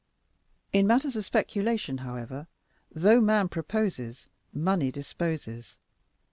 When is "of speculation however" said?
1.15-2.47